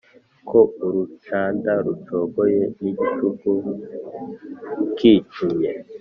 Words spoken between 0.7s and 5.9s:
urucanda rucogoye n'igicuku kicumye